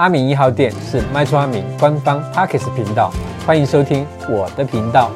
[0.00, 3.12] 阿明一号店是麦厨阿明官方 Parkis 频道，
[3.46, 5.10] 欢迎收听我的频道。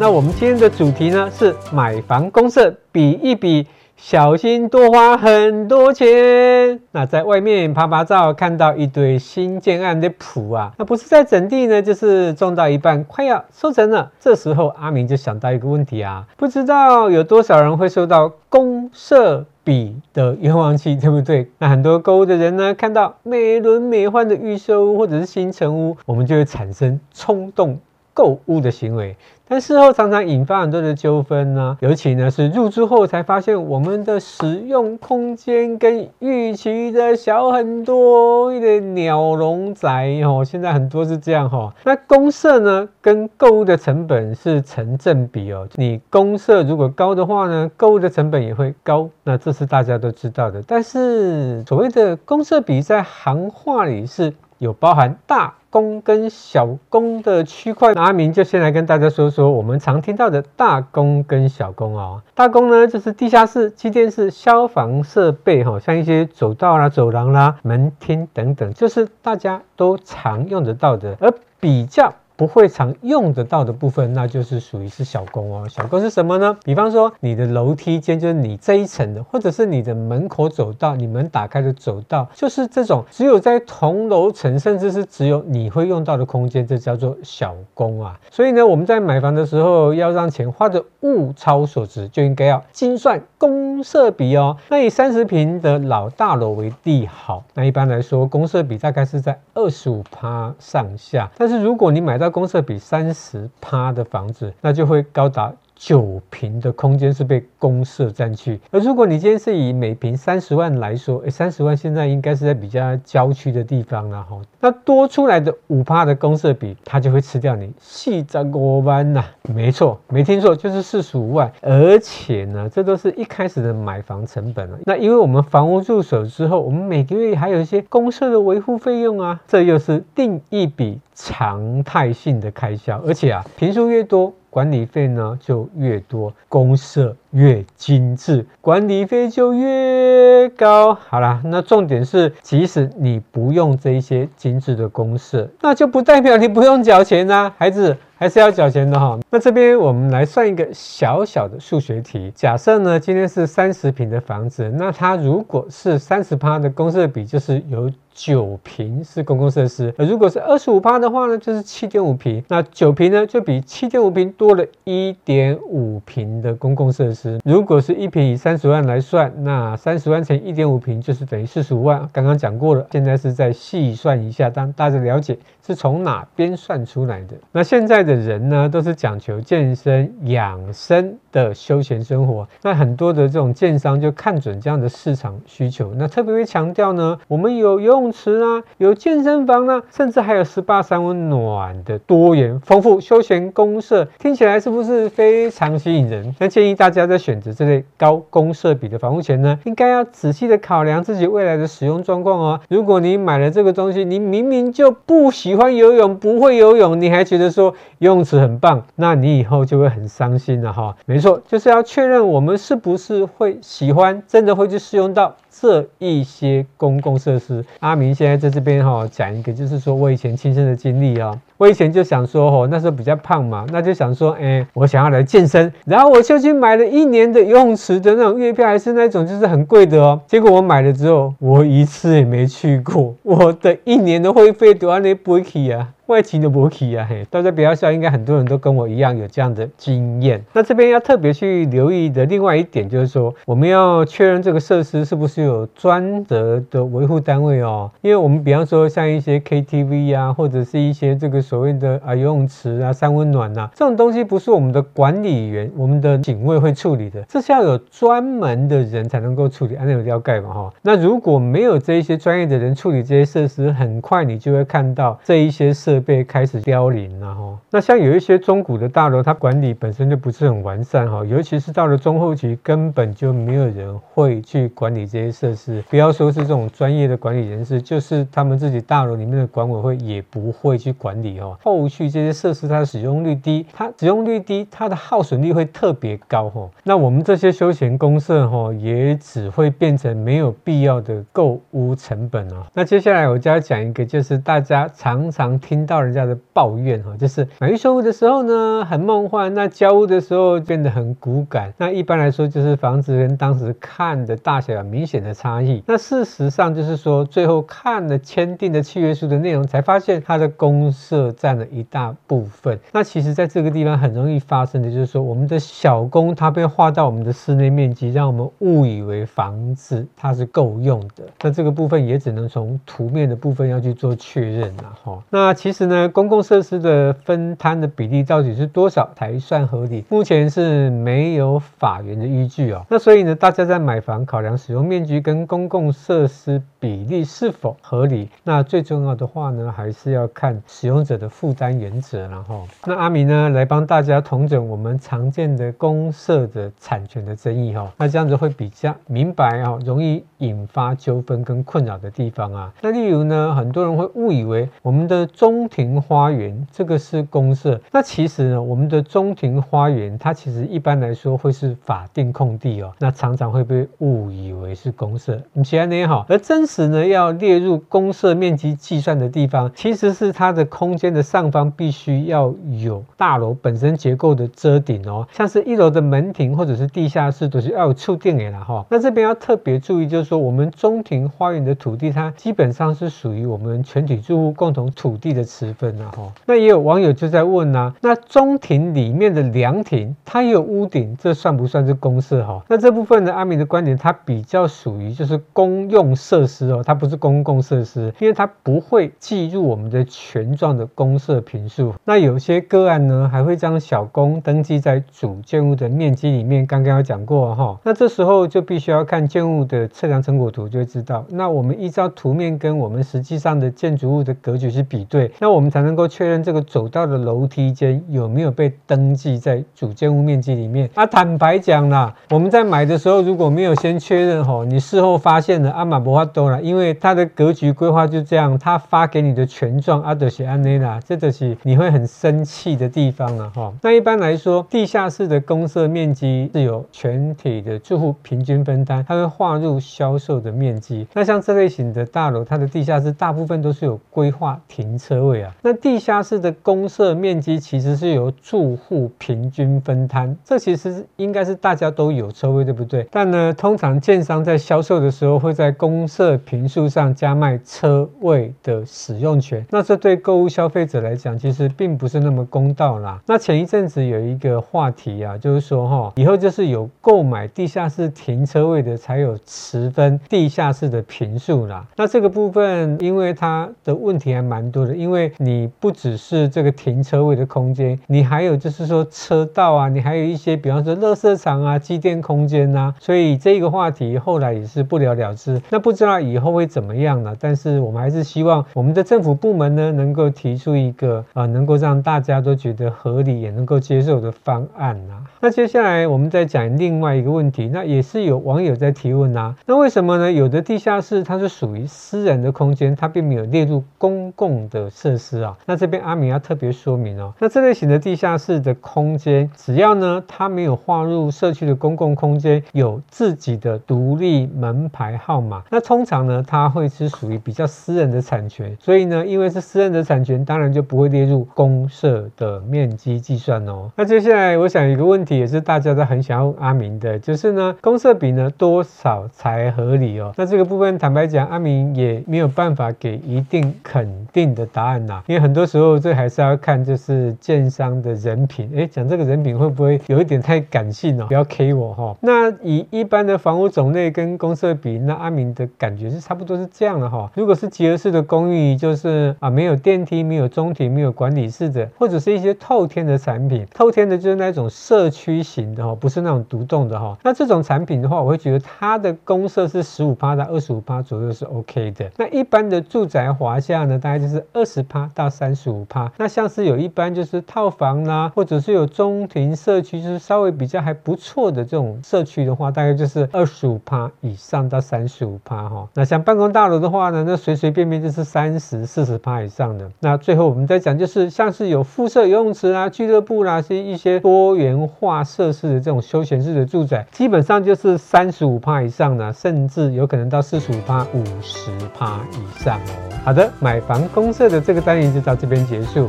[0.00, 3.66] 那我们今天的主题呢是买房公社比一比，
[4.00, 6.80] 小心多花很多钱。
[6.92, 14.12] 那在外面拍拍照，看到一堆新建案的谱啊，那不是在整地呢，就是种到一半快要收成了。
[14.20, 21.50] 这时候阿明就想到一个问题啊，不知道有多少人会收到公社比的冤枉气，对不对？
[21.58, 27.78] 那很多购物的人呢，看到美轮美奂的预售屋或者是新成屋，我们就会产生冲动
[28.18, 29.14] 购物的行为。
[29.50, 41.72] 但事后常常引发很多的纠纷呢，尤其呢是入住后才发现我们的使用空间跟预期的小很多，一点鸟笼宅哦，现在很多是这样哈。
[41.84, 50.62] 那公设呢跟购物的成本是成正比哦，你公设如果高的话呢，购物的成本也会高，那这是大家都知道的。
[50.66, 62.22] 但是所谓的公设比在行话里是有包含大公跟小公的区块，那阿明就先来跟大家说说我们常听到的大公跟小公哦。
[62.34, 72.14] 大公呢就是地下室、机电室、消防设备哈，像一些走道啦、走廊啦、门厅等等，就是大家都常用得到的，而比较。
[72.38, 75.68] 不会常用得到的部分，那就是属于是小公哦。
[75.68, 76.56] 小公是什么呢？
[76.62, 88.16] 比方说你的楼梯间，就是你这一层的，或者是你的门口走道，你门打开的走道，就是这种只有在同楼层，甚至是只有你会用到的空间，这叫做小公啊。
[88.30, 94.56] 所以呢，我们在买房的时候，要让钱花的物超所值，就应该要精算公设比哦。
[94.68, 101.28] 那以三十平的老大楼为例，好，那一般来说，公设比大概是在二十五趴上下。
[101.36, 105.52] 但是如果你买到公设比三十趴的房子，那就会高达。
[105.78, 114.40] 九平的空间是被公社占据，而如果你今天是以每平三十万来说，诶，三十万现在应该是在比较郊区的地方了哈。
[114.58, 119.24] 那多出来的五帕的公社比，它就会吃掉你四十五万呐。
[119.54, 121.50] 没错，没听错，就是四十五万。
[121.62, 124.78] 而且呢，这都是一开始的买房成本了。
[124.84, 133.00] 那因为我们房屋入手之后，我们每个月还有一些公社的维护费用啊，这又是定一笔常态性的开销。
[133.06, 134.34] 而且啊，坪数越多。
[134.50, 140.94] 管理费呢就越多，公社越精致，管理费就越高。
[140.94, 147.96] 好啦，那重点是，即使你不用这一些精致的公社，那就不代表你不用缴钱啊，孩子。
[148.20, 149.16] 还是要缴钱的哈。
[149.30, 152.32] 那这边我们来算一个小小的数学题。
[152.34, 157.88] 假设呢，今天是三十坪的房子，那它如果是三十趴的公设比，就是有
[158.18, 162.42] 九平是公共设施；而如果是二十五趴的话呢，就是七点五坪。
[162.48, 167.38] 那九平呢，就比七点五坪多了一点五坪的公共设施。
[167.44, 172.08] 如果是一平以三十万来算，那三十万乘一点五坪就是等于四十五万。
[172.12, 177.36] 刚刚讲过了，现在是再细算一下，让大家了解是从哪边算出来的。
[177.52, 178.08] 那现在。
[178.08, 182.48] 的人呢，都是讲求健身养生的休闲生活。
[182.62, 196.34] 那很多的这种建商就看准这样的市场需求，那特别会强调呢，我们有游泳池啊，有健身房啊，甚至还有 SPA 三温暖的多元丰富休闲公社，听起来是不是非常吸引人？
[196.38, 202.60] 那建议大家在选择这类高公社比的房屋前呢，应该要仔细的考量自己未来的使用状况哦。
[202.68, 210.94] 如果你买了这个东西，你明明就不喜欢游泳，不会游泳，你还觉得说，游泳池很棒，那你以后就会很伤心了哈。
[211.06, 217.64] 没错，就是要确认我们是不是会喜欢，真的会去使用到这一些公共设施。
[217.80, 221.36] 阿明现在在这边哈讲一个，就是说我以前亲身的经历啊。
[221.56, 230.20] 我以前就想说哦，那时候比较胖嘛，那就想说，哎，我想要来健身，然后我就去买了一年的游泳池的那种月票，还是那种就是很贵的哦。
[230.28, 235.88] 结果我买了之后，我一次也没去过，我的一年的会费都按那不起啊。
[236.08, 240.42] 外勤的博企啊，嘿，大家不要笑，应该很多人都跟我一样有这样的经验。
[240.54, 247.90] 那这边要特别去留意的另外一点就是说，我们要确认这个设施是不是有专责的维护单位哦。
[248.00, 260.72] 因为我们比方说像一些 KTV 啊，或者是一些这个所谓的啊游泳池啊、三温暖呐、这种东西不是我们的管理员、我们的警卫会处理的，这是要有专门的人才能够处理，按那个要盖嘛哈。
[260.80, 267.58] 那如果没有这一些专业的人处理这些设施，很快你就会看到这一些设设备开始凋零了哈。
[267.70, 275.82] 那像有一些中古的大楼，它管理本身就不是很完善哈，尤其是到了中后期，根本就没有人会去管理这些设施。
[275.90, 281.58] 不要说是这种专业的管理人士，就是他们自己大楼里面的管委会也不会去管理哦。
[281.60, 286.70] 后续这些设施它的使用率低，它使用率低，它的耗损率会特别高哈。
[286.84, 292.64] 那我们这些休闲公社哈，也只会变成没有必要的购屋成本哦。
[292.72, 301.72] 那接下来我就要讲一个，就是大家常常听到人家的抱怨哈，就是买预售屋的时候呢很梦幻，那交屋的时候变得很骨感。
[301.78, 305.82] 那一般来说就是房子跟当时看的大小有明显的差异。
[305.86, 312.78] 那事实上就是说，最后看了签订的契约书的内容，才发现它的公设占了一大部分。
[312.92, 321.24] 那其实在这个地方很容易发生的就是说，我们的小工它被划到我们的室内面积，让我们误以为房子它是够用的。
[321.40, 325.22] 那这个部分也只能从图面的部分要去做确认了哈。
[325.30, 330.04] 那其实是呢，公共设施的分摊的比例到底是多少才算合理？
[330.08, 332.84] 目前是没有法源的依据哦。
[332.90, 342.26] 那所以呢，大家在买房考量使用面积跟公共设施比例是否合理，那最重要的话呢，还是要看使用者的负担原则。
[342.26, 347.88] 然后，那阿明呢，来帮大家统整我们常见的公设的产权的争议哈。
[347.96, 352.72] 那这样子会比较明白啊，容易引发纠纷跟困扰的地方啊。
[352.80, 365.42] 那例如呢，很多人会误以为我们的中中庭花园这个是公设，那其实呢，我们的中庭花园它其实一般来说会是法定空地哦，那常常会被误以为是公设。
[365.52, 378.86] 你其他那也好，而真实呢要列入公设面积计算的地方，其实是它的空间的上方必须要有大楼本身结构的遮顶哦，像是一楼的门庭或者是地下室都是要有触电的啦哈。
[378.88, 386.32] 那这边要特别注意，就是说我们中庭花园的土地，它基本上是属于我们全体住户共同土地的十分啊哈。
[386.46, 392.62] 那也有网友就在问呐，那中庭里面的凉亭，它也有屋顶，这算不算是公设哈？
[392.68, 401.94] 那这部分呢，阿明的观点，它比较属于就是公用设施哦，它不是公共设施，因为它不会计入我们的权状的公设坪数。
[402.04, 406.58] 那有些个案呢，还会将小工登记在主建物的面积里面。
[406.68, 411.24] 刚刚有讲过哈，那这时候就必须要看建物的测量成果图，就会知道。
[411.30, 420.88] 那我们依照图面跟我们实际上的建筑物的格局去比对，那我们才能够确认这个走道的楼梯间有没有被登记在主建物面积里面。
[420.94, 433.72] 啊，坦白讲啦，我们在买的时候如果没有先确认吼，你事后发现了阿玛博法多了，因为它的格局规划就这样，他发给你的权状阿德西安内啦，这就是你会很生气的地方了哈。
[433.82, 441.06] 那一般来说，地下室的公设面积是由全体的住户平均分担，它会划入销售的面积。
[441.14, 445.54] 那像这类型的大楼，它的地下室大部分都是有规划停车位位啊。
[445.62, 453.06] 那地下室的公设面积其实是由住户平均分摊，这其实应该是大家都有车位，对不对？
[453.10, 463.20] 但呢，通常建商在销售的时候会在公设平数上加卖车位的使用权，那这对购物消费者来讲，其实并不是那么公道啦。
[463.26, 471.86] 那前一阵子有一个话题啊，就是说哈，以后就是有购买地下室停车位的才有持分地下室的平数啦。
[471.96, 485.60] 那这个部分，因为它的问题还蛮多的，因为你不只是这个停车位的空间，你还有就是说车道啊，你还有一些比方说垃圾场啊、机电空间呐，所以这个话题后来也是不了了之。
[485.70, 487.34] 那不知道以后会怎么样呢？
[487.40, 495.24] 但是我们还是希望我们的政府部门呢，能够提出一个啊，能够让大家都觉得合理也能够接受的方案啊。
[495.40, 499.54] 那接下来我们再讲另外一个问题，那也是有网友在提问啊。
[499.66, 500.32] 那为什么呢？
[500.32, 505.56] 有的地下室它是属于私人的空间，它并没有列入公共的设施啊。
[505.64, 507.32] 那这边阿明要特别说明哦。
[507.38, 518.76] 那这类型的地下室的空间，只要呢它没有划入社区的公共空间，有自己的独立门牌号码，那通常呢它会是属于比较私人的产权。
[518.78, 523.90] 所以呢，因为是私人的产权，当然就不会列入公社的面积计算哦。
[523.96, 530.32] 那接下来我想一个问题，也是大家都很想要阿明的，就是呢公社比呢多少才合理哦？
[530.36, 538.70] 那这个部分坦白讲，阿明也没有办法给一定肯定的答案呐，因为很多时候这还是要看就是建商的人品。
[538.76, 541.26] 哎，讲这个人品会不会有一点太感性哦？
[541.28, 542.16] 不要 K 我哈。
[542.20, 547.30] 那以一般的房屋种类跟公设比，那阿明的感觉是差不多是这样的哈。
[547.34, 557.16] 如果是集合式的公寓，就是啊没有电梯、没有中庭、没有管理室的，或者是一些透天的产品，透天的就是那种社区型的哈，不是那种独栋的哈。
[557.22, 562.10] 那这种产品的话，我会觉得它的公设是十五趴到二十五趴左右是 OK 的。
[562.16, 566.10] 那一般的住宅华夏呢，大概就是二十趴到三十五趴。
[566.16, 575.88] 那像是有一般就是套房啦、或者是有中庭社区，就是稍微比较还不错的这种社区的话，大概就是二十五趴以上到三十五趴哈。
[575.94, 579.90] 那像办公大楼的话呢，那随随便便就是三十四十趴以上的。
[580.00, 592.92] 那最后我们再讲，就是像是有附设游泳池啊、俱乐部啦、是一些多元化设施的这种休闲式的住宅，基本上就是三十五趴以上的，甚至有可能到四十五趴、五十趴以上哦。
[593.24, 596.06] 好的，买房公社的这个单元就到这边结束。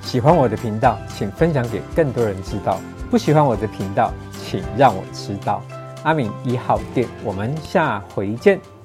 [0.00, 2.78] 喜欢我的频道，请分享给更多人知道；
[3.10, 5.62] 不喜欢我的频道，请让我知道。
[6.04, 8.77] 阿敏一号店，我们下回见。